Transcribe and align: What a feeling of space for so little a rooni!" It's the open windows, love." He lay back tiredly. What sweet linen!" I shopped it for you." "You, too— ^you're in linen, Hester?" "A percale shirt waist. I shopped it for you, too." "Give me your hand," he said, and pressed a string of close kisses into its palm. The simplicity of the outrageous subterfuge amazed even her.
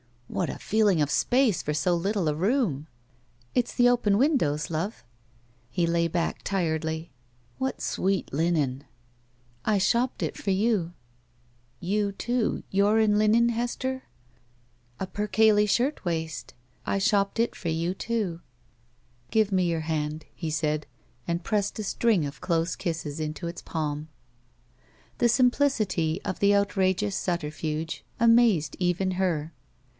What 0.27 0.49
a 0.49 0.57
feeling 0.57 0.99
of 1.01 1.11
space 1.11 1.61
for 1.61 1.73
so 1.73 1.93
little 1.93 2.27
a 2.27 2.33
rooni!" 2.33 2.87
It's 3.53 3.73
the 3.75 3.89
open 3.89 4.17
windows, 4.17 4.71
love." 4.71 5.03
He 5.69 5.85
lay 5.85 6.07
back 6.07 6.41
tiredly. 6.43 7.11
What 7.59 7.81
sweet 7.81 8.33
linen!" 8.33 8.85
I 9.65 9.77
shopped 9.77 10.23
it 10.23 10.37
for 10.37 10.49
you." 10.51 10.93
"You, 11.81 12.13
too— 12.13 12.63
^you're 12.73 13.03
in 13.03 13.17
linen, 13.19 13.49
Hester?" 13.49 14.03
"A 14.99 15.05
percale 15.05 15.67
shirt 15.67 16.03
waist. 16.05 16.53
I 16.85 16.97
shopped 16.97 17.37
it 17.37 17.53
for 17.53 17.69
you, 17.69 17.93
too." 17.93 18.39
"Give 19.31 19.51
me 19.51 19.65
your 19.65 19.81
hand," 19.81 20.25
he 20.33 20.49
said, 20.49 20.87
and 21.27 21.43
pressed 21.43 21.77
a 21.77 21.83
string 21.83 22.25
of 22.25 22.41
close 22.41 22.75
kisses 22.77 23.19
into 23.19 23.47
its 23.47 23.61
palm. 23.61 24.07
The 25.19 25.29
simplicity 25.29 26.21
of 26.23 26.39
the 26.39 26.55
outrageous 26.55 27.17
subterfuge 27.17 28.03
amazed 28.19 28.75
even 28.79 29.11
her. 29.11 29.53